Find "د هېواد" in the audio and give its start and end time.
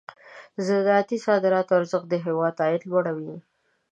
2.09-2.55